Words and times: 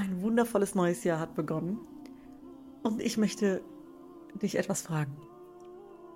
Ein 0.00 0.22
wundervolles 0.22 0.74
neues 0.74 1.04
Jahr 1.04 1.20
hat 1.20 1.34
begonnen 1.34 1.78
und 2.82 3.02
ich 3.02 3.18
möchte 3.18 3.60
dich 4.40 4.56
etwas 4.56 4.80
fragen. 4.80 5.14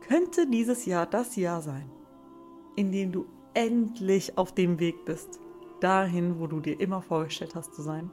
Könnte 0.08 0.46
dieses 0.46 0.86
Jahr 0.86 1.04
das 1.04 1.36
Jahr 1.36 1.60
sein, 1.60 1.90
in 2.76 2.92
dem 2.92 3.12
du 3.12 3.26
endlich 3.52 4.38
auf 4.38 4.54
dem 4.54 4.80
Weg 4.80 5.04
bist, 5.04 5.38
dahin, 5.80 6.40
wo 6.40 6.46
du 6.46 6.60
dir 6.60 6.80
immer 6.80 7.02
vorgestellt 7.02 7.54
hast 7.54 7.74
zu 7.74 7.82
sein? 7.82 8.10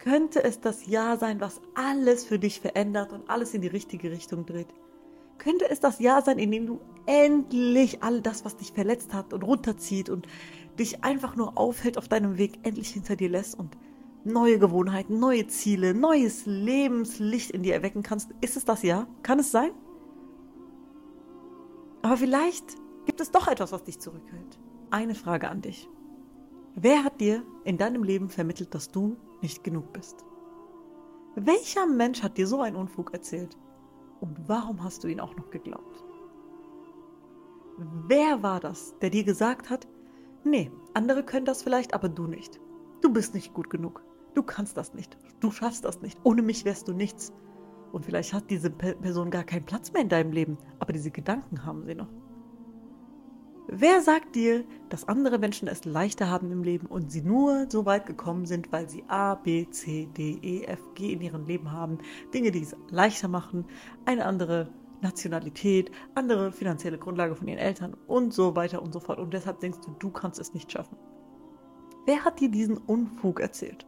Könnte 0.00 0.42
es 0.42 0.60
das 0.60 0.84
Jahr 0.84 1.16
sein, 1.16 1.40
was 1.40 1.60
alles 1.76 2.24
für 2.24 2.40
dich 2.40 2.60
verändert 2.60 3.12
und 3.12 3.30
alles 3.30 3.54
in 3.54 3.62
die 3.62 3.68
richtige 3.68 4.10
Richtung 4.10 4.46
dreht? 4.46 4.74
Könnte 5.38 5.70
es 5.70 5.78
das 5.78 6.00
Jahr 6.00 6.22
sein, 6.22 6.40
in 6.40 6.50
dem 6.50 6.66
du 6.66 6.80
endlich 7.06 8.02
all 8.02 8.20
das, 8.20 8.44
was 8.44 8.56
dich 8.56 8.72
verletzt 8.72 9.14
hat 9.14 9.32
und 9.32 9.44
runterzieht 9.44 10.10
und 10.10 10.26
dich 10.76 11.04
einfach 11.04 11.36
nur 11.36 11.56
aufhält 11.56 11.98
auf 11.98 12.08
deinem 12.08 12.36
Weg, 12.36 12.58
endlich 12.64 12.88
hinter 12.88 13.14
dir 13.14 13.28
lässt 13.28 13.56
und 13.56 13.76
neue 14.24 14.58
Gewohnheiten, 14.58 15.18
neue 15.18 15.46
Ziele, 15.46 15.94
neues 15.94 16.46
Lebenslicht 16.46 17.50
in 17.50 17.62
dir 17.62 17.74
erwecken 17.74 18.02
kannst? 18.02 18.30
Ist 18.40 18.56
es 18.56 18.64
das 18.64 18.82
Jahr? 18.82 19.06
Kann 19.22 19.38
es 19.38 19.50
sein? 19.50 19.72
Aber 22.02 22.16
vielleicht 22.16 22.76
gibt 23.06 23.20
es 23.20 23.30
doch 23.30 23.48
etwas, 23.48 23.72
was 23.72 23.84
dich 23.84 24.00
zurückhält. 24.00 24.58
Eine 24.90 25.14
Frage 25.14 25.48
an 25.48 25.62
dich. 25.62 25.88
Wer 26.74 27.04
hat 27.04 27.20
dir 27.20 27.44
in 27.64 27.78
deinem 27.78 28.02
Leben 28.02 28.28
vermittelt, 28.28 28.74
dass 28.74 28.90
du 28.90 29.16
nicht 29.40 29.62
genug 29.62 29.92
bist? 29.92 30.24
Welcher 31.34 31.86
Mensch 31.86 32.22
hat 32.22 32.36
dir 32.38 32.46
so 32.46 32.60
einen 32.60 32.76
Unfug 32.76 33.12
erzählt? 33.12 33.56
Und 34.20 34.48
warum 34.48 34.82
hast 34.82 35.02
du 35.02 35.08
ihn 35.08 35.20
auch 35.20 35.36
noch 35.36 35.50
geglaubt? 35.50 36.04
Wer 38.06 38.42
war 38.42 38.60
das, 38.60 38.96
der 39.00 39.10
dir 39.10 39.24
gesagt 39.24 39.70
hat, 39.70 39.88
nee, 40.44 40.70
andere 40.94 41.24
können 41.24 41.46
das 41.46 41.62
vielleicht, 41.62 41.94
aber 41.94 42.08
du 42.08 42.26
nicht. 42.26 42.60
Du 43.00 43.12
bist 43.12 43.34
nicht 43.34 43.54
gut 43.54 43.70
genug. 43.70 44.02
Du 44.34 44.42
kannst 44.42 44.76
das 44.76 44.94
nicht. 44.94 45.16
Du 45.40 45.50
schaffst 45.50 45.84
das 45.84 46.00
nicht. 46.00 46.18
Ohne 46.24 46.42
mich 46.42 46.64
wärst 46.64 46.88
du 46.88 46.92
nichts. 46.92 47.32
Und 47.92 48.06
vielleicht 48.06 48.32
hat 48.32 48.50
diese 48.50 48.70
Person 48.70 49.30
gar 49.30 49.44
keinen 49.44 49.66
Platz 49.66 49.92
mehr 49.92 50.02
in 50.02 50.08
deinem 50.08 50.32
Leben, 50.32 50.56
aber 50.78 50.94
diese 50.94 51.10
Gedanken 51.10 51.66
haben 51.66 51.84
sie 51.84 51.94
noch. 51.94 52.08
Wer 53.68 54.00
sagt 54.00 54.34
dir, 54.34 54.64
dass 54.88 55.06
andere 55.08 55.38
Menschen 55.38 55.68
es 55.68 55.84
leichter 55.84 56.28
haben 56.28 56.50
im 56.50 56.64
Leben 56.64 56.86
und 56.86 57.12
sie 57.12 57.22
nur 57.22 57.66
so 57.70 57.86
weit 57.86 58.06
gekommen 58.06 58.44
sind, 58.44 58.72
weil 58.72 58.88
sie 58.88 59.04
A, 59.08 59.34
B, 59.36 59.68
C, 59.70 60.08
D, 60.16 60.38
E, 60.42 60.64
F, 60.64 60.80
G 60.94 61.12
in 61.12 61.20
ihrem 61.20 61.46
Leben 61.46 61.70
haben, 61.70 61.98
Dinge, 62.34 62.50
die 62.50 62.62
es 62.62 62.76
leichter 62.90 63.28
machen, 63.28 63.66
eine 64.04 64.24
andere 64.24 64.68
Nationalität, 65.00 65.90
andere 66.14 66.50
finanzielle 66.50 66.98
Grundlage 66.98 67.36
von 67.36 67.46
ihren 67.46 67.58
Eltern 67.58 67.96
und 68.06 68.32
so 68.32 68.56
weiter 68.56 68.82
und 68.82 68.92
so 68.92 69.00
fort. 69.00 69.18
Und 69.18 69.32
deshalb 69.32 69.60
denkst 69.60 69.78
du, 69.84 69.92
du 69.98 70.10
kannst 70.10 70.40
es 70.40 70.54
nicht 70.54 70.72
schaffen. 70.72 70.96
Wer 72.04 72.24
hat 72.24 72.40
dir 72.40 72.50
diesen 72.50 72.78
Unfug 72.78 73.40
erzählt? 73.40 73.86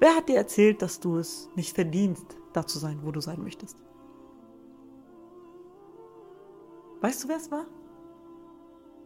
Wer 0.00 0.16
hat 0.16 0.30
dir 0.30 0.36
erzählt, 0.36 0.80
dass 0.80 0.98
du 0.98 1.18
es 1.18 1.50
nicht 1.54 1.74
verdienst, 1.74 2.36
da 2.54 2.66
zu 2.66 2.78
sein, 2.78 3.00
wo 3.04 3.12
du 3.12 3.20
sein 3.20 3.42
möchtest? 3.42 3.76
Weißt 7.02 7.22
du, 7.22 7.28
wer 7.28 7.36
es 7.36 7.50
war? 7.50 7.66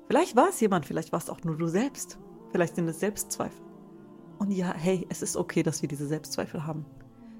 Vielleicht 0.06 0.36
war 0.36 0.48
es 0.48 0.60
jemand, 0.60 0.86
vielleicht 0.86 1.12
war 1.12 1.18
es 1.18 1.28
auch 1.28 1.42
nur 1.42 1.56
du 1.56 1.66
selbst. 1.66 2.18
Vielleicht 2.52 2.76
sind 2.76 2.88
es 2.88 3.00
Selbstzweifel. 3.00 3.64
Und 4.38 4.52
ja, 4.52 4.72
hey, 4.72 5.04
es 5.08 5.22
ist 5.22 5.36
okay, 5.36 5.64
dass 5.64 5.82
wir 5.82 5.88
diese 5.88 6.06
Selbstzweifel 6.06 6.64
haben. 6.64 6.84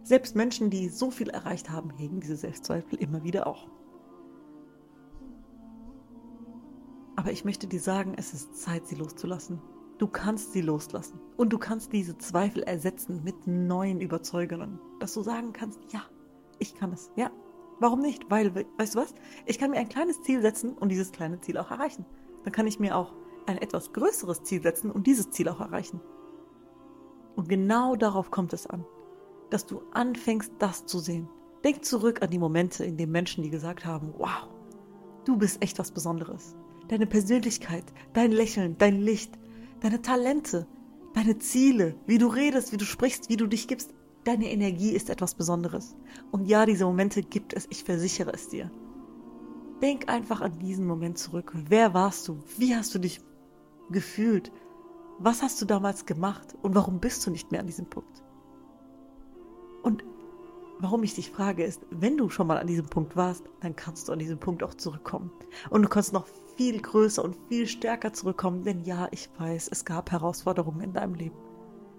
Selbst 0.03 0.35
Menschen, 0.35 0.71
die 0.71 0.89
so 0.89 1.11
viel 1.11 1.29
erreicht 1.29 1.71
haben, 1.71 1.91
hegen 1.91 2.21
diese 2.21 2.37
Selbstzweifel 2.37 2.99
immer 2.99 3.23
wieder 3.23 3.47
auch. 3.47 3.69
Aber 7.17 7.31
ich 7.31 7.45
möchte 7.45 7.69
dir 7.69 7.81
sagen, 7.81 8.15
es 8.17 8.35
ist 8.35 8.57
Zeit, 8.57 8.87
sie 8.87 8.97
loszulassen. 8.97 9.61
Du 9.99 10.09
kannst 10.09 10.53
sie 10.53 10.61
loslassen. 10.61 11.21
Und 11.37 11.53
du 11.53 11.59
kannst 11.59 11.93
diese 11.93 12.19
Zweifel 12.19 12.63
ersetzen 12.63 13.23
mit 13.23 13.47
neuen 13.47 14.01
Überzeugungen. 14.01 14.81
Dass 15.01 15.15
du 15.15 15.23
sagen 15.23 15.53
kannst, 15.53 15.81
ja, 15.93 16.03
ich 16.59 16.75
kann 16.75 16.93
es. 16.93 17.11
Ja, 17.17 17.31
warum 17.81 18.01
nicht? 18.01 18.31
Weil, 18.31 18.55
weißt 18.79 18.95
du 18.95 19.01
was? 19.01 19.15
Ich 19.47 19.59
kann 19.59 19.71
mir 19.71 19.79
ein 19.79 19.89
kleines 19.89 20.23
Ziel 20.23 20.43
setzen 20.43 20.73
und 20.73 20.91
dieses 20.91 21.13
kleine 21.13 21.41
Ziel 21.41 21.59
auch 21.59 21.71
erreichen. 21.71 22.05
Dann 22.43 22.53
kann 22.53 22.67
ich 22.67 22.81
mir 22.81 22.97
auch 22.97 23.15
ein 23.47 23.59
etwas 23.59 23.93
größeres 23.93 24.43
Ziel 24.43 24.63
setzen 24.63 24.91
und 24.91 25.07
dieses 25.07 25.31
Ziel 25.31 25.49
auch 25.49 25.61
erreichen. 25.61 26.01
Und 27.37 27.49
genau 27.49 27.97
darauf 27.97 28.31
kommt 28.31 28.53
es 28.53 28.67
an. 28.67 28.85
Dass 29.51 29.67
du 29.67 29.83
anfängst, 29.93 30.53
das 30.59 30.87
zu 30.87 30.99
sehen. 30.99 31.29
Denk 31.63 31.85
zurück 31.85 32.23
an 32.23 32.31
die 32.31 32.39
Momente, 32.39 32.85
in 32.85 32.97
denen 32.97 33.13
Menschen, 33.13 33.43
die 33.43 33.51
gesagt 33.51 33.85
haben, 33.85 34.13
wow, 34.19 34.49
du 35.25 35.37
bist 35.37 35.63
echt 35.63 35.79
was 35.79 35.93
Besonderes. 35.93 36.57
Deine 36.89 37.07
Persönlichkeit, 37.07 37.85
dein 38.13 38.33
Lächeln, 38.33 38.77
dein 38.79 39.01
Licht, 39.01 39.39
deine 39.81 40.03
Talente, 40.03 40.67
deine 41.15 41.39
Ziele, 41.39 41.95
wie 42.07 42.19
du 42.19 42.27
redest, 42.27 42.73
wie 42.73 42.77
du 42.77 42.85
sprichst, 42.85 43.29
wie 43.29 43.37
du 43.37 43.47
dich 43.47 43.69
gibst. 43.69 43.95
Deine 44.25 44.51
Energie 44.51 44.93
ist 44.93 45.11
etwas 45.11 45.35
Besonderes. 45.35 45.97
Und 46.31 46.47
ja, 46.47 46.65
diese 46.65 46.87
Momente 46.87 47.23
gibt 47.23 47.53
es, 47.53 47.67
ich 47.71 47.85
versichere 47.85 48.33
es 48.33 48.49
dir. 48.49 48.71
Denk 49.83 50.09
einfach 50.09 50.41
an 50.41 50.59
diesen 50.59 50.87
Moment 50.87 51.19
zurück. 51.19 51.53
Wer 51.69 51.93
warst 51.93 52.27
du? 52.29 52.39
Wie 52.57 52.75
hast 52.75 52.95
du 52.95 52.99
dich 52.99 53.21
gefühlt? 53.91 54.51
Was 55.19 55.43
hast 55.43 55.61
du 55.61 55.67
damals 55.67 56.07
gemacht? 56.07 56.55
Und 56.63 56.75
warum 56.75 57.01
bist 57.01 57.27
du 57.27 57.31
nicht 57.31 57.53
mehr 57.53 57.61
an 57.61 57.67
diesem 57.67 57.87
Punkt? 57.87 58.23
Und 59.83 60.05
warum 60.79 61.03
ich 61.03 61.15
dich 61.15 61.31
frage, 61.31 61.65
ist, 61.65 61.83
wenn 61.91 62.17
du 62.17 62.29
schon 62.29 62.47
mal 62.47 62.59
an 62.59 62.67
diesem 62.67 62.87
Punkt 62.87 63.17
warst, 63.17 63.45
dann 63.61 63.77
kannst 63.77 64.09
du 64.09 64.13
an 64.13 64.19
diesem 64.19 64.39
Punkt 64.39 64.63
auch 64.63 64.75
zurückkommen. 64.75 65.31
Und 65.71 65.83
du 65.83 65.89
kannst 65.89 66.13
noch 66.13 66.27
viel 66.57 66.81
größer 66.81 67.25
und 67.25 67.37
viel 67.49 67.67
stärker 67.67 68.13
zurückkommen, 68.13 68.65
denn 68.65 68.83
ja, 68.85 69.09
ich 69.11 69.29
weiß, 69.39 69.69
es 69.69 69.85
gab 69.85 70.11
Herausforderungen 70.13 70.81
in 70.81 70.93
deinem 70.93 71.15
Leben. 71.15 71.37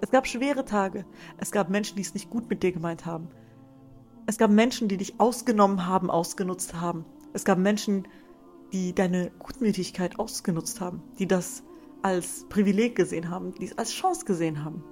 Es 0.02 0.12
gab 0.12 0.28
schwere 0.28 0.66
Tage. 0.66 1.06
Es 1.38 1.52
gab 1.52 1.70
Menschen, 1.70 1.96
die 1.96 2.02
es 2.02 2.14
nicht 2.14 2.30
gut 2.30 2.50
mit 2.50 2.64
dir 2.64 2.72
gemeint 2.72 3.06
haben. 3.06 3.30
Es 4.28 4.38
gab 4.38 4.52
Menschen, 4.52 4.88
die 4.88 4.98
dich 4.98 5.20
ausgenommen 5.20 5.86
haben, 5.86 6.10
ausgenutzt 6.10 6.80
haben. 6.80 7.06
Es 7.34 7.46
gab 7.46 7.58
Menschen, 7.58 8.08
die 8.74 8.94
deine 8.94 9.32
Gutmütigkeit 9.40 10.20
ausgenutzt 10.20 10.82
haben, 10.82 11.02
die 11.20 11.28
das 11.28 11.64
als 12.02 12.46
Privileg 12.50 12.96
gesehen 12.96 13.30
haben, 13.30 13.54
die 13.56 13.66
es 13.66 13.78
als 13.78 13.92
Chance 13.92 14.26
gesehen 14.26 14.64
haben, 14.64 14.84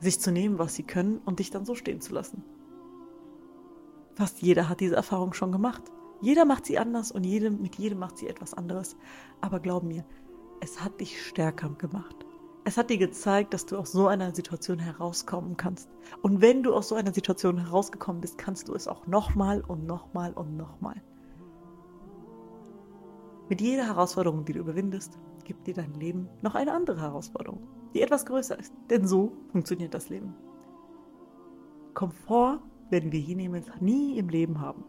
sich 0.00 0.20
zu 0.20 0.32
nehmen, 0.32 0.58
was 0.58 0.74
sie 0.74 0.82
können 0.82 1.18
und 1.24 1.38
dich 1.38 1.50
dann 1.50 1.64
so 1.64 1.74
stehen 1.74 2.00
zu 2.00 2.14
lassen. 2.14 2.42
Fast 4.14 4.42
jeder 4.42 4.68
hat 4.68 4.80
diese 4.80 4.96
Erfahrung 4.96 5.32
schon 5.32 5.52
gemacht. 5.52 5.82
Jeder 6.20 6.44
macht 6.44 6.66
sie 6.66 6.78
anders 6.78 7.12
und 7.12 7.24
jede, 7.24 7.50
mit 7.50 7.76
jedem 7.76 7.98
macht 7.98 8.18
sie 8.18 8.28
etwas 8.28 8.52
anderes. 8.52 8.96
Aber 9.40 9.60
glaub 9.60 9.82
mir, 9.82 10.04
es 10.60 10.82
hat 10.82 11.00
dich 11.00 11.24
stärker 11.24 11.70
gemacht. 11.70 12.26
Es 12.64 12.76
hat 12.76 12.90
dir 12.90 12.98
gezeigt, 12.98 13.54
dass 13.54 13.64
du 13.64 13.78
aus 13.78 13.92
so 13.92 14.06
einer 14.06 14.34
Situation 14.34 14.78
herauskommen 14.78 15.56
kannst. 15.56 15.88
Und 16.20 16.42
wenn 16.42 16.62
du 16.62 16.74
aus 16.74 16.88
so 16.88 16.94
einer 16.94 17.14
Situation 17.14 17.56
herausgekommen 17.56 18.20
bist, 18.20 18.36
kannst 18.36 18.68
du 18.68 18.74
es 18.74 18.86
auch 18.86 19.06
nochmal 19.06 19.62
und 19.62 19.86
nochmal 19.86 20.34
und 20.34 20.56
nochmal. 20.56 21.02
Mit 23.50 23.60
jeder 23.60 23.84
Herausforderung, 23.84 24.44
die 24.44 24.52
du 24.52 24.60
überwindest, 24.60 25.18
gibt 25.42 25.66
dir 25.66 25.74
dein 25.74 25.92
Leben 25.94 26.28
noch 26.40 26.54
eine 26.54 26.72
andere 26.72 27.00
Herausforderung, 27.00 27.66
die 27.92 28.00
etwas 28.00 28.24
größer 28.24 28.56
ist. 28.56 28.72
Denn 28.88 29.08
so 29.08 29.32
funktioniert 29.50 29.92
das 29.92 30.08
Leben. 30.08 30.34
Komfort 31.92 32.60
werden 32.90 33.10
wir 33.10 33.18
hier 33.18 33.36
nie 33.80 34.18
im 34.18 34.28
Leben 34.28 34.60
haben. 34.60 34.84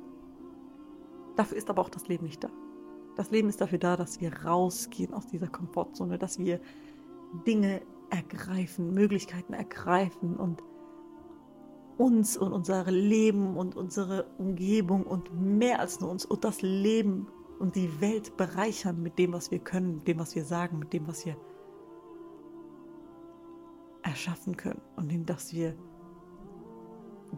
Dafür 1.36 1.58
ist 1.58 1.72
aber 1.72 1.82
auch 1.82 1.90
das 1.90 2.08
Leben 2.08 2.26
nicht 2.26 2.44
da. 2.44 2.52
Das 3.16 3.32
Leben 3.32 3.50
ist 3.50 3.62
dafür 3.62 3.80
da, 3.80 3.98
dass 3.98 4.22
wir 4.22 4.32
rausgehen 4.46 5.12
aus 5.16 5.26
dieser 5.26 5.48
Komfortzone, 5.48 6.20
dass 6.20 6.38
wir 6.38 6.60
Dinge 7.48 7.82
ergreifen, 8.12 8.94
Möglichkeiten 8.94 9.54
ergreifen 9.54 10.38
und 10.38 10.62
uns 11.98 12.38
und 12.38 12.54
unser 12.54 12.84
Leben 12.92 13.58
und 13.58 13.76
unsere 13.76 14.28
Umgebung 14.38 15.04
und 15.04 15.34
mehr 15.34 15.80
als 15.80 16.00
nur 16.00 16.12
uns 16.12 16.26
und 16.26 16.44
das 16.44 16.62
Leben 16.62 17.28
und 17.62 17.76
die 17.76 18.02
Welt 18.02 18.36
bereichern 18.38 19.04
mit 19.04 19.20
dem, 19.20 19.34
was 19.34 19.52
wir 19.52 19.60
können, 19.60 19.98
mit 19.98 20.08
dem, 20.08 20.18
was 20.20 20.34
wir 20.36 20.44
sagen, 20.44 20.80
mit 20.80 20.92
dem, 20.94 21.08
was 21.08 21.26
wir 21.28 21.38
erschaffen 24.02 24.58
können 24.58 24.82
und 24.96 25.12
dem, 25.12 25.30
was 25.30 25.54
wir 25.54 25.76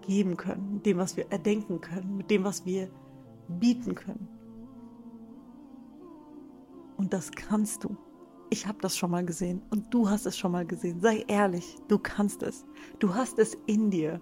geben 0.07 0.37
können, 0.37 0.75
mit 0.75 0.85
dem, 0.85 0.97
was 0.97 1.17
wir 1.17 1.29
erdenken 1.29 1.81
können, 1.81 2.15
mit 2.15 2.31
dem, 2.31 2.45
was 2.45 2.65
wir 2.65 2.89
bieten 3.49 3.95
können. 3.95 4.27
Und 6.95 7.11
das 7.11 7.29
kannst 7.29 7.83
du. 7.83 7.97
Ich 8.49 8.65
habe 8.65 8.77
das 8.79 8.95
schon 8.95 9.11
mal 9.11 9.25
gesehen 9.25 9.61
und 9.71 9.93
du 9.93 10.09
hast 10.09 10.25
es 10.25 10.37
schon 10.37 10.53
mal 10.53 10.65
gesehen. 10.65 11.01
Sei 11.01 11.25
ehrlich, 11.27 11.75
du 11.89 11.99
kannst 11.99 12.43
es. 12.43 12.65
Du 12.99 13.13
hast 13.13 13.39
es 13.39 13.57
in 13.65 13.89
dir. 13.91 14.21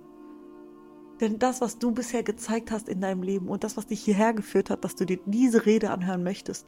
Denn 1.21 1.37
das, 1.37 1.61
was 1.61 1.77
du 1.77 1.91
bisher 1.91 2.23
gezeigt 2.23 2.71
hast 2.71 2.89
in 2.89 2.99
deinem 2.99 3.21
Leben 3.21 3.47
und 3.47 3.63
das, 3.63 3.77
was 3.77 3.85
dich 3.85 4.01
hierher 4.03 4.33
geführt 4.33 4.71
hat, 4.71 4.83
dass 4.83 4.95
du 4.95 5.05
dir 5.05 5.19
diese 5.27 5.67
Rede 5.67 5.91
anhören 5.91 6.23
möchtest, 6.23 6.65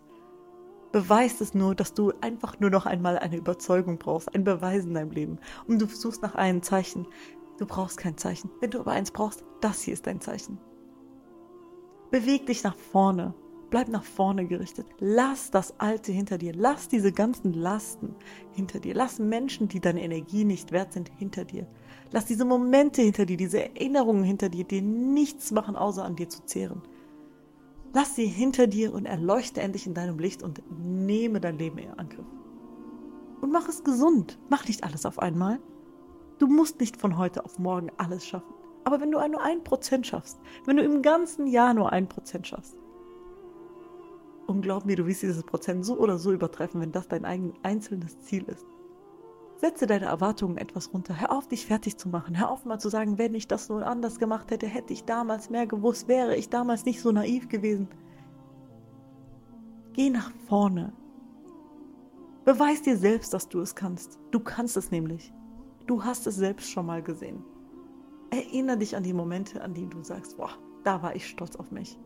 beweist 0.91 1.41
es 1.41 1.55
nur, 1.55 1.73
dass 1.73 1.95
du 1.95 2.13
einfach 2.21 2.59
nur 2.59 2.69
noch 2.69 2.85
einmal 2.85 3.17
eine 3.17 3.37
Überzeugung 3.37 3.97
brauchst, 3.97 4.33
ein 4.33 4.43
Beweis 4.43 4.85
in 4.85 4.93
deinem 4.93 5.09
Leben. 5.09 5.39
Und 5.67 5.81
du 5.81 5.87
suchst 5.87 6.21
nach 6.21 6.35
einem 6.35 6.61
Zeichen. 6.61 7.07
Du 7.57 7.65
brauchst 7.65 7.97
kein 7.97 8.15
Zeichen. 8.15 8.51
Wenn 8.61 8.69
du 8.69 8.79
aber 8.79 8.91
eins 8.91 9.09
brauchst, 9.09 9.43
das 9.59 9.81
hier 9.81 9.93
ist 9.93 10.05
dein 10.05 10.21
Zeichen. 10.21 10.59
Beweg 12.11 12.45
dich 12.45 12.63
nach 12.63 12.75
vorne. 12.75 13.33
Bleib 13.71 13.87
nach 13.87 14.03
vorne 14.03 14.45
gerichtet. 14.45 14.85
Lass 14.99 15.49
das 15.49 15.79
Alte 15.79 16.11
hinter 16.11 16.37
dir. 16.37 16.53
Lass 16.55 16.87
diese 16.89 17.11
ganzen 17.11 17.53
Lasten 17.53 18.15
hinter 18.51 18.79
dir. 18.79 18.93
Lass 18.93 19.17
Menschen, 19.17 19.67
die 19.67 19.79
deine 19.79 20.03
Energie 20.03 20.45
nicht 20.45 20.71
wert 20.71 20.93
sind, 20.93 21.09
hinter 21.17 21.43
dir. 21.43 21.65
Lass 22.13 22.25
diese 22.25 22.45
Momente 22.45 23.01
hinter 23.01 23.25
dir, 23.25 23.37
diese 23.37 23.59
Erinnerungen 23.59 24.23
hinter 24.23 24.47
dir, 24.47 24.63
die 24.63 24.81
nichts 24.81 25.49
machen, 25.49 25.75
außer 25.75 26.05
an 26.05 26.15
dir 26.15 26.29
zu 26.29 26.45
zehren. 26.45 26.83
Lass 27.91 28.15
sie 28.15 28.27
hinter 28.27 28.67
dir 28.67 28.93
und 28.93 29.07
erleuchte 29.07 29.61
endlich 29.61 29.87
in 29.87 29.95
deinem 29.95 30.19
Licht 30.19 30.43
und 30.43 30.61
nehme 30.79 31.41
dein 31.41 31.57
Leben 31.57 31.79
in 31.79 31.89
Angriff. 31.89 32.25
Und 33.41 33.51
mach 33.51 33.67
es 33.67 33.83
gesund. 33.83 34.37
Mach 34.49 34.67
nicht 34.67 34.83
alles 34.83 35.07
auf 35.07 35.17
einmal. 35.17 35.59
Du 36.37 36.45
musst 36.45 36.79
nicht 36.79 36.97
von 36.97 37.17
heute 37.17 37.45
auf 37.45 37.57
morgen 37.57 37.89
alles 37.97 38.27
schaffen. 38.27 38.53
Aber 38.83 39.01
wenn 39.01 39.11
du 39.11 39.17
nur 39.27 39.41
ein 39.41 39.63
Prozent 39.63 40.05
schaffst, 40.05 40.39
wenn 40.65 40.77
du 40.77 40.83
im 40.83 41.01
ganzen 41.01 41.47
Jahr 41.47 41.73
nur 41.73 41.91
ein 41.91 42.07
Prozent 42.07 42.45
schaffst, 42.45 42.77
und 44.45 44.61
glaub 44.61 44.85
mir, 44.85 44.97
du 44.97 45.07
wirst 45.07 45.23
dieses 45.23 45.43
Prozent 45.43 45.83
so 45.83 45.97
oder 45.97 46.19
so 46.19 46.31
übertreffen, 46.31 46.79
wenn 46.79 46.91
das 46.91 47.07
dein 47.07 47.25
eigen 47.25 47.53
einzelnes 47.63 48.19
Ziel 48.19 48.43
ist. 48.43 48.65
Setze 49.63 49.87
deine 49.87 50.07
Erwartungen 50.07 50.57
etwas 50.57 50.93
runter. 50.93 51.21
Hör 51.21 51.31
auf, 51.31 51.47
dich 51.47 51.65
fertig 51.65 51.97
zu 51.97 52.09
machen. 52.09 52.37
Hör 52.37 52.51
auf, 52.51 52.65
mal 52.65 52.81
zu 52.81 52.89
sagen, 52.89 53.17
wenn 53.17 53.33
ich 53.33 53.47
das 53.47 53.69
nur 53.69 53.87
anders 53.87 54.19
gemacht 54.19 54.51
hätte, 54.51 54.67
hätte 54.67 54.91
ich 54.91 55.05
damals 55.05 55.49
mehr 55.49 55.65
gewusst, 55.67 56.09
wäre 56.09 56.35
ich 56.35 56.49
damals 56.49 56.83
nicht 56.83 56.99
so 56.99 57.13
naiv 57.13 57.47
gewesen. 57.47 57.87
Geh 59.93 60.09
nach 60.09 60.33
vorne. 60.49 60.91
Beweis 62.43 62.81
dir 62.81 62.97
selbst, 62.97 63.33
dass 63.33 63.47
du 63.47 63.61
es 63.61 63.73
kannst. 63.73 64.19
Du 64.31 64.41
kannst 64.41 64.75
es 64.75 64.91
nämlich. 64.91 65.31
Du 65.87 66.03
hast 66.03 66.27
es 66.27 66.35
selbst 66.35 66.69
schon 66.69 66.85
mal 66.85 67.01
gesehen. 67.01 67.41
Erinnere 68.31 68.79
dich 68.79 68.97
an 68.97 69.03
die 69.03 69.13
Momente, 69.13 69.61
an 69.61 69.73
die 69.73 69.87
du 69.87 70.03
sagst, 70.03 70.35
boah, 70.35 70.57
da 70.83 71.01
war 71.01 71.15
ich 71.15 71.25
stolz 71.25 71.55
auf 71.55 71.71
mich. 71.71 71.97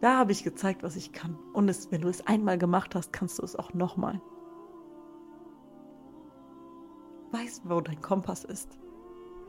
Da 0.00 0.16
habe 0.16 0.30
ich 0.30 0.44
gezeigt, 0.44 0.84
was 0.84 0.94
ich 0.94 1.10
kann. 1.10 1.36
Und 1.54 1.68
es, 1.68 1.90
wenn 1.90 2.02
du 2.02 2.08
es 2.08 2.24
einmal 2.24 2.56
gemacht 2.56 2.94
hast, 2.94 3.12
kannst 3.12 3.40
du 3.40 3.42
es 3.42 3.56
auch 3.56 3.74
nochmal. 3.74 4.22
Weiß, 7.32 7.62
wo 7.64 7.80
dein 7.80 8.00
Kompass 8.00 8.44
ist. 8.44 8.78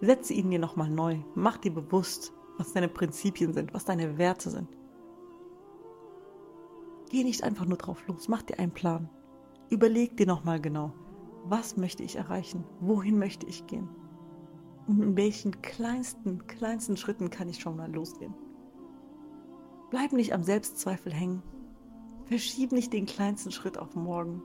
Setze 0.01 0.33
ihn 0.33 0.49
dir 0.49 0.59
nochmal 0.59 0.89
neu. 0.89 1.17
Mach 1.35 1.57
dir 1.57 1.73
bewusst, 1.73 2.33
was 2.57 2.73
deine 2.73 2.87
Prinzipien 2.87 3.53
sind, 3.53 3.73
was 3.73 3.85
deine 3.85 4.17
Werte 4.17 4.49
sind. 4.49 4.69
Geh 7.09 7.23
nicht 7.23 7.43
einfach 7.43 7.65
nur 7.65 7.77
drauf 7.77 8.05
los, 8.07 8.27
mach 8.27 8.41
dir 8.41 8.59
einen 8.59 8.73
Plan. 8.73 9.09
Überleg 9.69 10.17
dir 10.17 10.27
nochmal 10.27 10.59
genau, 10.59 10.93
was 11.45 11.77
möchte 11.77 12.03
ich 12.03 12.15
erreichen, 12.17 12.63
wohin 12.79 13.17
möchte 13.17 13.45
ich 13.45 13.65
gehen 13.67 13.89
und 14.87 15.01
in 15.01 15.17
welchen 15.17 15.61
kleinsten, 15.61 16.47
kleinsten 16.47 16.97
Schritten 16.97 17.29
kann 17.29 17.49
ich 17.49 17.59
schon 17.59 17.75
mal 17.75 17.91
losgehen. 17.93 18.33
Bleib 19.89 20.13
nicht 20.13 20.33
am 20.33 20.43
Selbstzweifel 20.43 21.13
hängen. 21.13 21.43
Verschieb 22.25 22.71
nicht 22.71 22.93
den 22.93 23.05
kleinsten 23.05 23.51
Schritt 23.51 23.77
auf 23.77 23.95
morgen. 23.95 24.41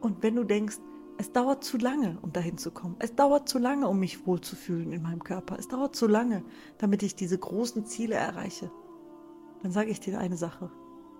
Und 0.00 0.22
wenn 0.22 0.36
du 0.36 0.44
denkst, 0.44 0.78
es 1.16 1.32
dauert 1.32 1.62
zu 1.62 1.78
lange, 1.78 2.18
um 2.22 2.32
dahin 2.32 2.58
zu 2.58 2.70
kommen. 2.70 2.96
Es 2.98 3.14
dauert 3.14 3.48
zu 3.48 3.58
lange, 3.58 3.88
um 3.88 4.00
mich 4.00 4.26
wohlzufühlen 4.26 4.92
in 4.92 5.02
meinem 5.02 5.22
Körper. 5.22 5.58
Es 5.58 5.68
dauert 5.68 5.94
zu 5.94 6.06
lange, 6.06 6.42
damit 6.78 7.02
ich 7.02 7.14
diese 7.14 7.38
großen 7.38 7.86
Ziele 7.86 8.16
erreiche. 8.16 8.70
Dann 9.62 9.72
sage 9.72 9.90
ich 9.90 10.00
dir 10.00 10.18
eine 10.18 10.36
Sache. 10.36 10.70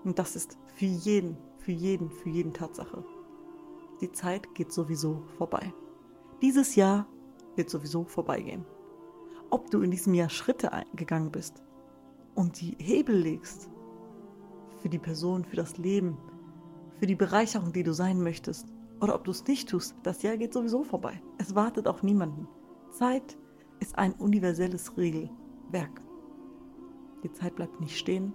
Und 0.03 0.19
das 0.19 0.37
ist 0.37 0.59
für 0.75 0.87
jeden, 0.87 1.37
für 1.59 1.73
jeden, 1.73 2.11
für 2.11 2.29
jeden 2.29 2.53
Tatsache. 2.53 3.05
Die 4.01 4.11
Zeit 4.11 4.55
geht 4.55 4.73
sowieso 4.73 5.23
vorbei. 5.39 5.73
Dieses 6.43 6.75
Jahr 6.75 7.07
wird 7.57 7.71
sowieso 7.71 8.05
vorbeigehen. 8.05 8.67
Ob 9.51 9.71
du 9.71 9.83
in 9.83 9.93
diesem 9.93 10.15
Jahr 10.15 10.29
Schritte 10.29 10.71
gegangen 10.97 11.31
bist 11.31 11.63
und 12.35 12.61
die 12.61 12.77
Hebel 12.79 13.17
legst 13.17 13.71
für 14.83 14.89
die 14.89 14.99
Person, 14.99 15.45
für 15.45 15.57
das 15.57 15.79
Leben, 15.79 16.19
für 16.99 17.07
die 17.07 17.15
Bereicherung, 17.15 17.73
die 17.73 17.85
du 17.85 17.95
sein 17.95 18.21
möchtest, 18.21 18.75
oder 19.05 19.17
ob 19.17 19.25
du 19.25 19.33
es 19.33 19.47
nicht 19.47 19.69
tust, 19.69 19.95
das 20.03 20.23
Jahr 20.23 20.39
geht 20.39 20.55
sowieso 20.55 20.83
vorbei. 20.83 21.21
Es 21.37 21.55
wartet 21.55 21.87
auf 21.87 22.03
niemanden. 22.03 22.49
Zeit 22.91 23.37
ist 23.79 23.99
ein 23.99 24.15
universelles 24.15 24.97
Regelwerk. 24.97 26.01
Die 27.23 27.31
Zeit 27.31 27.55
bleibt 27.55 27.83
nicht 27.83 27.99
stehen. 27.99 28.33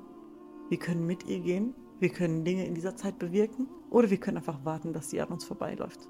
Wir 0.69 0.77
können 0.77 1.07
mit 1.07 1.25
ihr 1.27 1.39
gehen. 1.39 1.73
Wir 1.97 2.09
können 2.09 2.45
Dinge 2.45 2.67
in 2.67 2.75
dieser 2.75 2.95
Zeit 2.95 3.17
bewirken. 3.17 3.67
Oder 3.89 4.11
wir 4.11 4.19
können 4.19 4.37
einfach 4.37 4.63
warten, 4.63 4.93
dass 4.93 5.09
sie 5.09 5.19
an 5.19 5.29
uns 5.29 5.43
vorbeiläuft. 5.43 6.07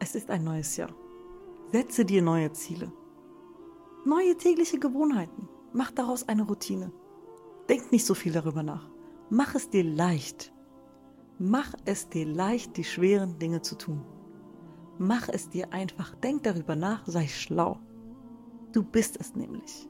Es 0.00 0.14
ist 0.14 0.30
ein 0.30 0.44
neues 0.44 0.76
Jahr. 0.76 0.90
Setze 1.72 2.04
dir 2.04 2.20
neue 2.20 2.52
Ziele. 2.52 2.92
Neue 4.04 4.36
tägliche 4.36 4.78
Gewohnheiten. 4.78 5.48
Mach 5.72 5.92
daraus 5.92 6.28
eine 6.28 6.42
Routine. 6.42 6.92
Denk 7.68 7.92
nicht 7.92 8.06
so 8.06 8.14
viel 8.14 8.32
darüber 8.32 8.62
nach. 8.62 8.88
Mach 9.30 9.54
es 9.54 9.70
dir 9.70 9.84
leicht. 9.84 10.52
Mach 11.38 11.74
es 11.84 12.08
dir 12.08 12.26
leicht, 12.26 12.76
die 12.76 12.84
schweren 12.84 13.38
Dinge 13.38 13.60
zu 13.60 13.76
tun. 13.76 14.04
Mach 14.98 15.28
es 15.28 15.50
dir 15.50 15.72
einfach. 15.72 16.14
Denk 16.14 16.44
darüber 16.44 16.76
nach, 16.76 17.06
sei 17.06 17.26
schlau. 17.26 17.78
Du 18.72 18.82
bist 18.82 19.18
es 19.20 19.34
nämlich. 19.34 19.88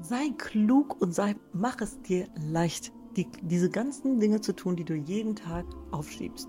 Sei 0.00 0.30
klug 0.38 1.00
und 1.00 1.14
sei, 1.14 1.36
mach 1.52 1.80
es 1.80 2.00
dir 2.02 2.28
leicht, 2.50 2.92
die, 3.16 3.28
diese 3.42 3.70
ganzen 3.70 4.20
Dinge 4.20 4.40
zu 4.40 4.54
tun, 4.54 4.76
die 4.76 4.84
du 4.84 4.94
jeden 4.94 5.36
Tag 5.36 5.66
aufschiebst. 5.90 6.48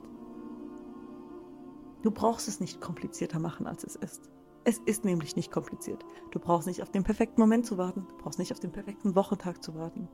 Du 2.04 2.12
brauchst 2.12 2.48
es 2.48 2.60
nicht 2.60 2.82
komplizierter 2.82 3.40
machen, 3.40 3.68
als 3.68 3.84
es 3.84 3.96
ist. 3.96 4.30
Es 4.66 4.78
ist 4.80 5.04
nämlich 5.04 5.36
nicht 5.36 5.52
kompliziert. 5.52 6.06
Du 6.32 6.40
brauchst 6.40 6.68
nicht 6.68 6.82
auf 6.82 6.90
den 6.90 7.04
perfekten 7.04 7.42
Moment 7.42 7.66
zu 7.66 7.78
warten. 7.78 8.08
Du 8.08 8.18
brauchst 8.18 8.40
nicht 8.40 8.52
auf 8.54 8.60
den 8.60 8.72
perfekten 8.72 9.16
Wochentag 9.16 9.62
zu 9.62 9.76
warten. 9.76 10.08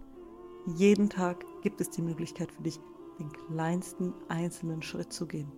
Jeden 0.66 1.10
Tag 1.10 1.46
gibt 1.62 1.80
es 1.82 1.90
die 1.92 2.02
Möglichkeit 2.02 2.52
für 2.52 2.64
dich, 2.64 2.80
den 3.20 3.32
kleinsten 3.32 4.14
einzelnen 4.28 4.82
Schritt 4.82 5.14
zu 5.14 5.28
gehen. 5.28 5.52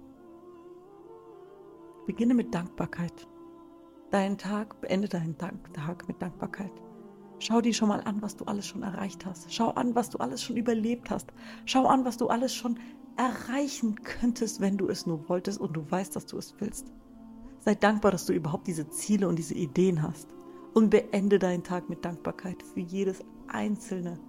Beginne 2.05 2.33
mit 2.33 2.53
Dankbarkeit. 2.53 3.27
Deinen 4.09 4.37
Tag, 4.37 4.81
beende 4.81 5.07
deinen 5.07 5.37
Tag 5.37 6.07
mit 6.07 6.21
Dankbarkeit. 6.21 6.71
Schau 7.39 7.61
dir 7.61 7.73
schon 7.73 7.89
mal 7.89 8.01
an, 8.01 8.21
was 8.21 8.35
du 8.35 8.45
alles 8.45 8.67
schon 8.67 8.83
erreicht 8.83 9.25
hast. 9.25 9.51
Schau 9.53 9.69
an, 9.69 9.95
was 9.95 10.09
du 10.09 10.17
alles 10.17 10.43
schon 10.43 10.57
überlebt 10.57 11.09
hast. 11.09 11.31
Schau 11.65 11.85
an, 11.87 12.03
was 12.03 12.17
du 12.17 12.27
alles 12.27 12.53
schon 12.53 12.77
erreichen 13.15 13.95
könntest, 14.03 14.59
wenn 14.59 14.77
du 14.77 14.89
es 14.89 15.05
nur 15.05 15.27
wolltest 15.29 15.59
und 15.59 15.73
du 15.73 15.89
weißt, 15.89 16.15
dass 16.15 16.25
du 16.25 16.37
es 16.37 16.53
willst. 16.59 16.91
Sei 17.63 17.75
dankbar, 17.75 18.11
dass 18.11 18.25
du 18.25 18.33
überhaupt 18.33 18.65
diese 18.65 18.89
Ziele 18.89 19.27
und 19.27 19.37
diese 19.37 19.53
Ideen 19.53 20.01
hast. 20.01 20.27
Und 20.73 20.89
beende 20.89 21.37
deinen 21.37 21.63
Tag 21.63 21.89
mit 21.89 22.03
Dankbarkeit 22.03 22.63
für 22.63 22.79
jedes 22.79 23.23
einzelne, 23.47 24.19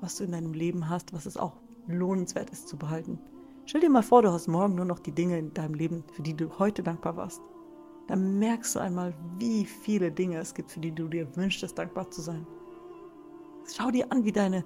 was 0.00 0.16
du 0.16 0.24
in 0.24 0.32
deinem 0.32 0.54
Leben 0.54 0.88
hast, 0.88 1.12
was 1.12 1.26
es 1.26 1.36
auch 1.36 1.56
lohnenswert 1.86 2.50
ist 2.50 2.68
zu 2.68 2.76
behalten. 2.76 3.18
Stell 3.66 3.82
dir 3.82 3.90
mal 3.90 4.02
vor, 4.02 4.22
du 4.22 4.32
hast 4.32 4.48
morgen 4.48 4.74
nur 4.74 4.86
noch 4.86 4.98
die 4.98 5.12
Dinge 5.12 5.38
in 5.38 5.54
deinem 5.54 5.74
Leben, 5.74 6.02
für 6.12 6.22
die 6.22 6.34
du 6.34 6.58
heute 6.58 6.82
dankbar 6.82 7.16
warst. 7.16 7.40
Dann 8.08 8.40
merkst 8.40 8.74
du 8.74 8.80
einmal, 8.80 9.14
wie 9.38 9.64
viele 9.64 10.10
Dinge 10.10 10.38
es 10.38 10.54
gibt, 10.54 10.72
für 10.72 10.80
die 10.80 10.92
du 10.92 11.06
dir 11.06 11.36
wünschst, 11.36 11.78
dankbar 11.78 12.10
zu 12.10 12.22
sein. 12.22 12.44
Schau 13.72 13.92
dir 13.92 14.10
an, 14.10 14.24
wie 14.24 14.32
deine 14.32 14.64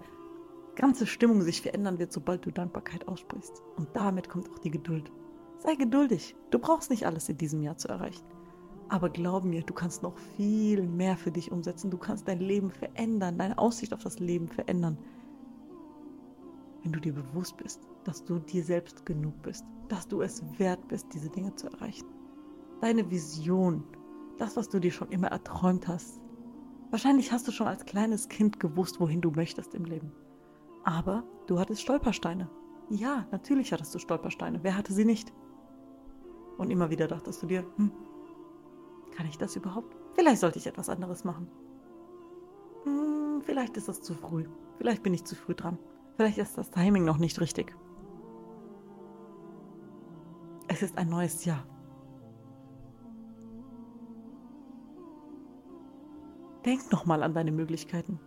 ganze 0.76 1.06
Stimmung 1.06 1.42
sich 1.42 1.60
verändern 1.60 1.98
wird, 1.98 2.12
sobald 2.12 2.46
du 2.46 2.50
Dankbarkeit 2.50 3.06
aussprichst. 3.06 3.62
Und 3.76 3.88
damit 3.92 4.30
kommt 4.30 4.50
auch 4.50 4.58
die 4.60 4.70
Geduld. 4.70 5.12
Sei 5.64 5.76
geduldig. 5.76 6.36
Du 6.50 6.58
brauchst 6.58 6.90
nicht 6.90 7.06
alles 7.06 7.28
in 7.30 7.38
diesem 7.38 7.62
Jahr 7.62 7.78
zu 7.78 7.88
erreichen. 7.88 8.24
Aber 8.90 9.08
glaub 9.08 9.44
mir, 9.44 9.62
du 9.62 9.72
kannst 9.72 10.02
noch 10.02 10.16
viel 10.36 10.86
mehr 10.86 11.16
für 11.16 11.32
dich 11.32 11.50
umsetzen. 11.50 11.90
Du 11.90 11.96
kannst 11.96 12.28
dein 12.28 12.40
Leben 12.40 12.70
verändern, 12.70 13.38
deine 13.38 13.56
Aussicht 13.56 13.94
auf 13.94 14.02
das 14.02 14.18
Leben 14.18 14.46
verändern. 14.46 14.98
Wenn 16.82 16.92
du 16.92 17.00
dir 17.00 17.14
bewusst 17.14 17.56
bist, 17.56 17.80
dass 18.04 18.22
du 18.22 18.38
dir 18.40 18.62
selbst 18.62 19.06
genug 19.06 19.40
bist, 19.42 19.64
dass 19.88 20.06
du 20.06 20.20
es 20.20 20.42
wert 20.58 20.86
bist, 20.88 21.06
diese 21.14 21.30
Dinge 21.30 21.54
zu 21.54 21.68
erreichen. 21.68 22.06
Deine 22.82 23.10
Vision, 23.10 23.84
das, 24.36 24.58
was 24.58 24.68
du 24.68 24.78
dir 24.78 24.92
schon 24.92 25.08
immer 25.08 25.28
erträumt 25.28 25.88
hast. 25.88 26.20
Wahrscheinlich 26.90 27.32
hast 27.32 27.48
du 27.48 27.52
schon 27.52 27.68
als 27.68 27.86
kleines 27.86 28.28
Kind 28.28 28.60
gewusst, 28.60 29.00
wohin 29.00 29.22
du 29.22 29.30
möchtest 29.30 29.74
im 29.74 29.86
Leben. 29.86 30.12
Aber 30.84 31.24
du 31.46 31.58
hattest 31.58 31.80
Stolpersteine. 31.80 32.50
Ja, 32.90 33.26
natürlich 33.32 33.72
hattest 33.72 33.94
du 33.94 33.98
Stolpersteine. 33.98 34.60
Wer 34.62 34.76
hatte 34.76 34.92
sie 34.92 35.06
nicht? 35.06 35.32
Und 36.58 36.70
immer 36.70 36.90
wieder 36.90 37.08
dachtest 37.08 37.42
du 37.42 37.46
dir, 37.46 37.64
hm, 37.76 37.90
kann 39.16 39.26
ich 39.26 39.38
das 39.38 39.56
überhaupt? 39.56 39.96
Vielleicht 40.14 40.40
sollte 40.40 40.58
ich 40.58 40.66
etwas 40.66 40.88
anderes 40.88 41.24
machen. 41.24 41.48
Hm, 42.84 43.42
vielleicht 43.42 43.76
ist 43.76 43.88
es 43.88 44.02
zu 44.02 44.14
früh. 44.14 44.44
Vielleicht 44.78 45.02
bin 45.02 45.14
ich 45.14 45.24
zu 45.24 45.34
früh 45.34 45.54
dran. 45.54 45.78
Vielleicht 46.16 46.38
ist 46.38 46.56
das 46.56 46.70
Timing 46.70 47.04
noch 47.04 47.18
nicht 47.18 47.40
richtig. 47.40 47.74
Es 50.68 50.82
ist 50.82 50.96
ein 50.98 51.08
neues 51.08 51.44
Jahr. 51.44 51.64
Denk 56.64 56.90
nochmal 56.90 57.22
an 57.22 57.34
deine 57.34 57.52
Möglichkeiten, 57.52 58.18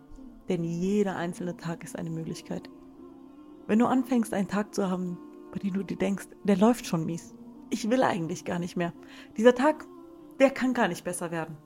denn 0.48 0.62
jeder 0.62 1.16
einzelne 1.16 1.56
Tag 1.56 1.82
ist 1.82 1.98
eine 1.98 2.10
Möglichkeit. 2.10 2.70
Wenn 3.66 3.80
du 3.80 3.86
anfängst, 3.86 4.32
einen 4.32 4.48
Tag 4.48 4.74
zu 4.74 4.88
haben, 4.88 5.18
bei 5.52 5.58
dem 5.58 5.74
du 5.74 5.82
dir 5.82 5.98
denkst, 5.98 6.28
der 6.44 6.56
läuft 6.56 6.86
schon 6.86 7.04
mies, 7.04 7.34
ich 7.70 7.90
will 7.90 8.02
eigentlich 8.02 8.44
gar 8.44 8.58
nicht 8.58 8.76
mehr. 8.76 8.92
Dieser 9.36 9.54
Tag, 9.54 9.86
der 10.38 10.50
kann 10.50 10.74
gar 10.74 10.88
nicht 10.88 11.04
besser 11.04 11.30
werden. 11.30 11.56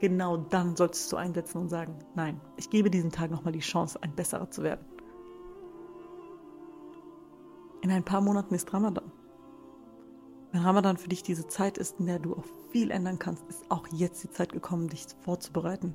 genau 0.00 0.36
dann 0.36 0.76
solltest 0.76 1.10
du 1.12 1.16
einsetzen 1.16 1.58
und 1.58 1.68
sagen, 1.70 1.98
nein, 2.14 2.40
ich 2.56 2.68
gebe 2.68 2.90
diesen 2.90 3.10
Tag 3.10 3.30
nochmal 3.30 3.52
die 3.52 3.60
Chance, 3.60 3.98
ein 4.02 4.14
besserer 4.14 4.50
zu 4.50 4.62
werden. 4.62 4.84
In 7.80 7.90
ein 7.90 8.04
paar 8.04 8.20
Monaten 8.20 8.54
ist 8.54 8.72
Ramadan. 8.72 9.10
Wenn 10.52 10.62
Ramadan 10.62 10.96
für 10.98 11.08
dich 11.08 11.22
diese 11.22 11.46
Zeit 11.46 11.78
ist, 11.78 11.98
in 12.00 12.06
der 12.06 12.18
du 12.18 12.34
auch 12.34 12.44
viel 12.70 12.90
ändern 12.90 13.18
kannst, 13.18 13.44
ist 13.48 13.70
auch 13.70 13.86
jetzt 13.92 14.22
die 14.22 14.30
Zeit 14.30 14.52
gekommen, 14.52 14.88
dich 14.88 15.06
vorzubereiten 15.20 15.94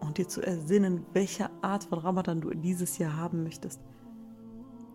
und 0.00 0.18
dir 0.18 0.28
zu 0.28 0.40
ersinnen, 0.40 1.04
welche 1.12 1.50
Art 1.62 1.84
von 1.84 1.98
Ramadan 1.98 2.40
du 2.40 2.50
dieses 2.50 2.98
Jahr 2.98 3.16
haben 3.16 3.42
möchtest. 3.42 3.80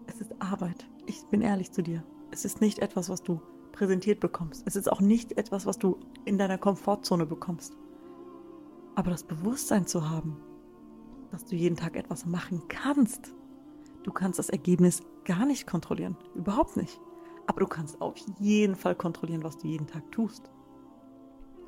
Es 0.08 0.22
ist 0.22 0.34
Arbeit. 0.42 0.88
Ich 1.06 1.26
bin 1.28 1.42
ehrlich 1.42 1.72
zu 1.72 1.84
dir. 1.84 2.04
Es 2.34 2.46
ist 2.46 2.62
nicht 2.62 2.80
etwas, 2.80 3.10
was 3.10 3.22
du 3.22 3.42
präsentiert 3.74 4.20
bekommst. 4.20 4.64
Es 4.66 4.76
ist 4.76 4.92
auch 4.92 5.02
nicht 5.02 5.38
etwas, 5.38 5.68
was 5.68 5.78
du 5.78 6.00
in 6.26 6.40
deiner 6.40 6.58
Komfortzone 6.58 7.28
bekommst. 7.28 7.78
Aber 8.96 9.12
das 9.12 9.24
Bewusstsein 9.24 9.86
zu 9.86 10.10
haben, 10.10 10.38
dass 11.30 11.46
du 11.46 11.56
jeden 11.56 11.76
Tag 11.76 11.96
etwas 11.96 12.26
machen 12.26 12.64
kannst. 12.70 13.36
Du 14.02 14.12
kannst 14.12 14.40
das 14.40 14.50
Ergebnis 14.50 15.04
gar 15.26 15.46
nicht 15.46 15.68
kontrollieren. 15.68 16.18
Überhaupt 16.34 16.76
nicht. 16.76 17.00
Aber 17.46 17.60
du 17.60 17.68
kannst 17.68 18.02
auf 18.02 18.16
jeden 18.40 18.76
Fall 18.76 18.96
kontrollieren, 18.96 19.44
was 19.44 19.60
du 19.60 19.68
jeden 19.68 19.86
Tag 19.86 20.12
tust. 20.12 20.50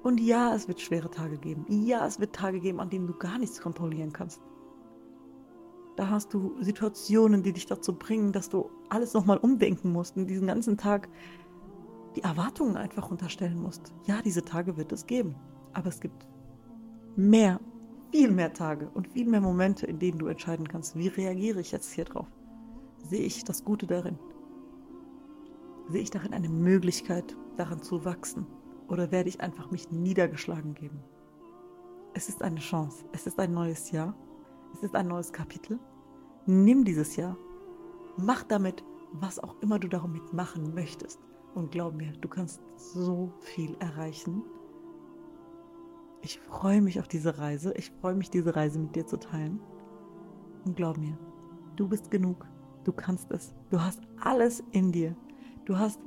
Und 0.02 0.20
ja, 0.20 0.56
es 0.56 0.68
wird 0.68 0.82
schwere 0.82 1.12
Tage 1.12 1.38
geben. 1.38 1.68
Ja, 1.70 2.08
es 2.08 2.20
wird 2.20 2.36
Tage 2.36 2.60
geben, 2.60 2.80
an 2.80 2.90
denen 2.90 3.06
du 3.06 3.14
gar 3.14 3.38
nichts 3.38 3.62
kontrollieren 3.62 4.14
kannst. 4.14 4.42
Da 5.96 6.10
hast 6.10 6.34
du 6.34 6.62
Situationen, 6.62 7.42
die 7.42 7.54
dich 7.54 7.66
dazu 7.66 7.94
bringen, 7.94 8.34
dass 8.34 8.50
du 8.50 8.70
alles 8.90 9.14
nochmal 9.14 9.38
umdenken 9.38 9.92
musst 9.92 10.18
und 10.18 10.28
diesen 10.28 10.48
ganzen 10.48 10.78
Tag 10.78 11.10
die 12.16 12.24
Erwartungen 12.24 12.78
einfach 12.78 13.10
unterstellen 13.12 13.62
musst. 13.62 13.94
Ja, 14.06 14.22
diese 14.22 14.44
Tage 14.44 14.78
wird 14.78 14.92
es 14.92 15.06
geben. 15.06 15.36
Aber 15.74 15.90
es 15.90 16.00
gibt 16.00 16.28
mehr, 17.16 17.60
viel 18.12 18.32
mehr 18.32 18.54
Tage 18.54 18.90
und 18.94 19.08
viel 19.08 19.28
mehr 19.28 19.42
Momente, 19.42 19.86
in 19.86 20.00
denen 20.00 20.20
du 20.20 20.28
entscheiden 20.28 20.68
kannst, 20.68 20.98
wie 20.98 21.08
reagiere 21.08 21.60
ich 21.60 21.72
jetzt 21.72 21.92
hier 21.92 22.06
drauf? 22.06 22.28
Sehe 22.98 23.26
ich 23.26 23.44
das 23.44 23.64
Gute 23.64 23.88
darin? 23.88 24.18
Sehe 25.90 26.02
ich 26.02 26.10
darin 26.10 26.34
eine 26.34 26.50
Möglichkeit, 26.50 27.38
daran 27.58 27.82
zu 27.82 28.06
wachsen? 28.06 28.48
Oder 28.88 29.12
werde 29.12 29.30
ich 29.30 29.42
einfach 29.42 29.72
mich 29.72 29.92
niedergeschlagen 29.92 30.74
geben? 30.74 31.00
Es 32.14 32.30
ist 32.30 32.42
eine 32.42 32.60
Chance. 32.60 33.06
Es 33.12 33.28
ist 33.28 33.40
ein 33.40 33.52
neues 33.52 33.92
Jahr. 33.92 34.16
Es 34.76 34.84
ist 34.84 34.96
ein 34.96 35.08
neues 35.08 35.32
Kapitel. 35.32 35.80
Nimm 36.48 36.84
dieses 36.84 37.16
Jahr. 37.16 37.38
Mach 38.18 38.44
damit, 38.44 38.84
was 39.14 39.40
auch 39.40 39.56
immer 39.62 39.80
du 39.80 39.88
damit 39.88 40.34
machen 40.34 40.74
möchtest. 40.74 41.22
Und 41.54 41.72
glaub 41.72 41.96
mir, 41.96 42.12
du 42.20 42.28
kannst 42.28 42.60
so 42.76 43.32
viel 43.40 43.78
erreichen. 43.80 44.44
Ich 46.22 46.42
freue 46.42 46.82
mich 46.82 47.00
auf 47.00 47.08
diese 47.08 47.38
Reise. 47.38 47.74
Ich 47.78 47.90
freue 48.02 48.16
mich, 48.16 48.30
diese 48.30 48.54
Reise 48.54 48.80
mit 48.80 48.98
dir 48.98 49.06
zu 49.06 49.18
teilen. 49.18 49.62
Und 50.66 50.76
glaub 50.76 50.98
mir, 50.98 51.18
du 51.78 51.88
bist 51.88 52.12
genug. 52.12 52.46
Du 52.84 52.92
kannst 52.92 53.32
es. 53.32 53.56
Du 53.70 53.80
hast 53.80 54.02
alles 54.20 54.62
in 54.72 54.92
dir. 54.92 55.16
Du 55.64 55.78
hast 55.78 56.02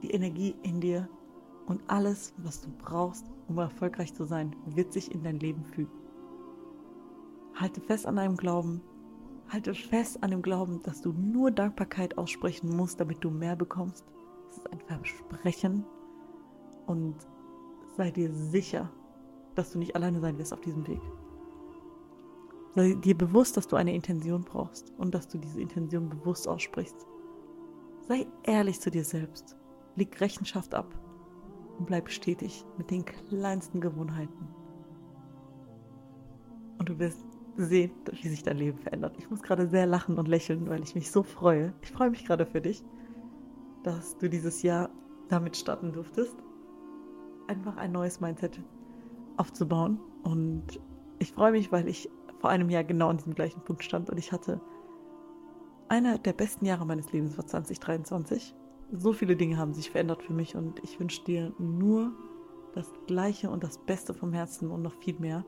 die 0.00 0.12
Energie 0.12 0.54
in 0.62 0.80
dir. 0.80 1.08
Und 1.66 1.82
alles, 1.88 2.34
was 2.36 2.60
du 2.60 2.70
brauchst, 2.78 3.26
um 3.48 3.58
erfolgreich 3.58 4.14
zu 4.14 4.22
sein, 4.22 4.54
wird 4.66 4.92
sich 4.92 5.12
in 5.12 5.24
dein 5.24 5.40
Leben 5.40 5.64
fügen. 5.64 6.01
Halte 7.54 7.80
fest 7.80 8.06
an 8.06 8.16
deinem 8.16 8.36
Glauben. 8.36 8.80
Halte 9.48 9.74
fest 9.74 10.22
an 10.22 10.30
dem 10.30 10.42
Glauben, 10.42 10.82
dass 10.82 11.02
du 11.02 11.12
nur 11.12 11.50
Dankbarkeit 11.50 12.16
aussprechen 12.16 12.74
musst, 12.74 13.00
damit 13.00 13.22
du 13.22 13.30
mehr 13.30 13.56
bekommst. 13.56 14.04
Es 14.50 14.58
ist 14.58 14.72
ein 14.72 14.80
Versprechen. 14.80 15.84
Und 16.86 17.16
sei 17.96 18.10
dir 18.10 18.32
sicher, 18.32 18.90
dass 19.54 19.72
du 19.72 19.78
nicht 19.78 19.94
alleine 19.94 20.20
sein 20.20 20.38
wirst 20.38 20.52
auf 20.52 20.60
diesem 20.60 20.86
Weg. 20.86 21.00
Sei 22.74 22.94
dir 22.94 23.16
bewusst, 23.16 23.56
dass 23.56 23.68
du 23.68 23.76
eine 23.76 23.94
Intention 23.94 24.42
brauchst 24.42 24.92
und 24.96 25.14
dass 25.14 25.28
du 25.28 25.38
diese 25.38 25.60
Intention 25.60 26.08
bewusst 26.08 26.48
aussprichst. 26.48 27.06
Sei 28.08 28.26
ehrlich 28.44 28.80
zu 28.80 28.90
dir 28.90 29.04
selbst. 29.04 29.56
Leg 29.96 30.18
Rechenschaft 30.20 30.74
ab 30.74 30.86
und 31.78 31.86
bleib 31.86 32.08
stetig 32.08 32.64
mit 32.78 32.90
den 32.90 33.04
kleinsten 33.04 33.80
Gewohnheiten. 33.80 34.48
Und 36.78 36.88
du 36.88 36.98
wirst 36.98 37.24
sehen, 37.56 37.92
wie 38.10 38.28
sich 38.28 38.42
dein 38.42 38.56
Leben 38.56 38.78
verändert. 38.78 39.16
Ich 39.18 39.30
muss 39.30 39.42
gerade 39.42 39.68
sehr 39.68 39.86
lachen 39.86 40.18
und 40.18 40.28
lächeln, 40.28 40.68
weil 40.68 40.82
ich 40.82 40.94
mich 40.94 41.10
so 41.10 41.22
freue. 41.22 41.72
Ich 41.82 41.90
freue 41.90 42.10
mich 42.10 42.24
gerade 42.24 42.46
für 42.46 42.60
dich, 42.60 42.82
dass 43.82 44.16
du 44.18 44.28
dieses 44.28 44.62
Jahr 44.62 44.90
damit 45.28 45.56
starten 45.56 45.92
durftest, 45.92 46.36
einfach 47.48 47.76
ein 47.76 47.92
neues 47.92 48.20
Mindset 48.20 48.60
aufzubauen. 49.36 50.00
Und 50.22 50.80
ich 51.18 51.32
freue 51.32 51.52
mich, 51.52 51.72
weil 51.72 51.88
ich 51.88 52.08
vor 52.40 52.50
einem 52.50 52.70
Jahr 52.70 52.84
genau 52.84 53.08
an 53.08 53.18
diesem 53.18 53.34
gleichen 53.34 53.62
Punkt 53.62 53.84
stand 53.84 54.10
und 54.10 54.18
ich 54.18 54.32
hatte 54.32 54.60
einer 55.88 56.18
der 56.18 56.32
besten 56.32 56.64
Jahre 56.64 56.86
meines 56.86 57.12
Lebens 57.12 57.36
war 57.36 57.46
2023. 57.46 58.54
So 58.92 59.12
viele 59.12 59.36
Dinge 59.36 59.58
haben 59.58 59.74
sich 59.74 59.90
verändert 59.90 60.22
für 60.22 60.32
mich 60.32 60.56
und 60.56 60.82
ich 60.82 60.98
wünsche 60.98 61.22
dir 61.24 61.52
nur 61.58 62.12
das 62.74 62.90
Gleiche 63.06 63.50
und 63.50 63.62
das 63.62 63.78
Beste 63.78 64.14
vom 64.14 64.32
Herzen 64.32 64.70
und 64.70 64.82
noch 64.82 64.94
viel 64.94 65.18
mehr. 65.18 65.44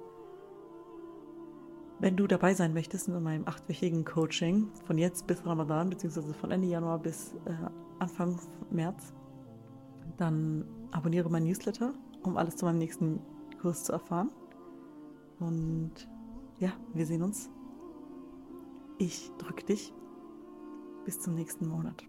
Wenn 2.00 2.16
du 2.16 2.26
dabei 2.26 2.54
sein 2.54 2.74
möchtest 2.74 3.08
in 3.08 3.22
meinem 3.22 3.46
achtwöchigen 3.46 4.04
Coaching 4.04 4.68
von 4.84 4.98
jetzt 4.98 5.26
bis 5.26 5.44
Ramadan, 5.46 5.90
beziehungsweise 5.90 6.34
von 6.34 6.50
Ende 6.50 6.66
Januar 6.68 6.98
bis 6.98 7.34
äh, 7.44 7.54
Anfang 7.98 8.38
März, 8.70 9.12
dann 10.16 10.64
abonniere 10.90 11.30
mein 11.30 11.44
Newsletter, 11.44 11.94
um 12.22 12.36
alles 12.36 12.56
zu 12.56 12.64
meinem 12.64 12.78
nächsten 12.78 13.20
Kurs 13.60 13.84
zu 13.84 13.92
erfahren. 13.92 14.30
Und 15.40 15.92
ja, 16.58 16.72
wir 16.92 17.06
sehen 17.06 17.22
uns. 17.22 17.50
Ich 18.98 19.30
drücke 19.38 19.64
dich. 19.64 19.92
Bis 21.04 21.20
zum 21.20 21.34
nächsten 21.34 21.66
Monat. 21.68 22.04